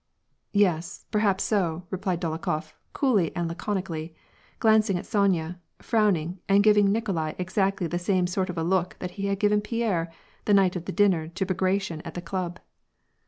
"Yes, 0.51 1.05
perhaps 1.11 1.43
so," 1.43 1.85
replied 1.91 2.19
Dolokhof, 2.21 2.73
coolly 2.91 3.31
and 3.35 3.47
laconically, 3.47 4.15
glancing 4.57 4.97
at 4.97 5.05
Sony 5.05 5.39
a, 5.39 5.59
frowning, 5.83 6.39
and 6.49 6.63
giving 6.63 6.91
Nikolai 6.91 7.33
exactly 7.37 7.85
the 7.85 7.99
same 7.99 8.25
sort 8.25 8.49
of 8.49 8.57
a 8.57 8.63
look 8.63 8.95
that 8.97 9.11
he 9.11 9.27
had 9.27 9.39
given 9.39 9.61
Pierre, 9.61 10.11
the 10.45 10.55
night 10.55 10.75
of 10.75 10.85
the 10.85 10.91
dinner 10.91 11.27
to 11.27 11.45
Bagration 11.45 12.01
at 12.01 12.15
the 12.15 12.19
club. 12.23 12.57